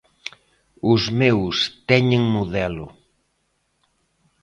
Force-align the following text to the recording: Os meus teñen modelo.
Os 0.91 1.01
meus 1.19 1.57
teñen 1.89 2.23
modelo. 2.35 2.87